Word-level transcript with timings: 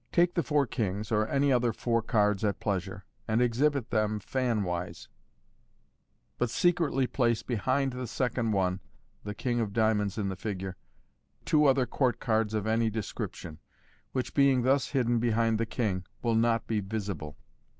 —Take 0.12 0.34
the 0.34 0.44
four 0.44 0.64
kings 0.64 1.10
(or 1.10 1.26
any 1.26 1.50
other 1.52 1.72
four 1.72 2.02
cards 2.02 2.44
at 2.44 2.60
pleasure), 2.60 3.04
and 3.26 3.42
exhibit 3.42 3.90
them 3.90 4.20
fan 4.20 4.62
wise 4.62 5.08
(see 5.08 5.08
Fig. 5.08 6.28
31), 6.36 6.36
but 6.38 6.50
secretly 6.50 7.06
place 7.08 7.42
behind 7.42 7.92
the 7.92 8.06
second 8.06 8.52
one 8.52 8.78
(the 9.24 9.34
king 9.34 9.58
of 9.58 9.72
diamonds 9.72 10.18
in 10.18 10.28
the 10.28 10.36
figure) 10.36 10.76
two 11.44 11.64
other 11.66 11.84
court 11.84 12.20
cards 12.20 12.54
of 12.54 12.64
any 12.64 12.90
description, 12.90 13.58
which, 14.12 14.34
being 14.34 14.62
thus 14.62 14.90
hidden 14.90 15.18
behind 15.18 15.58
the 15.58 15.66
king, 15.66 16.04
will 16.22 16.36
not 16.36 16.68
be 16.68 16.78
visible. 16.78 17.36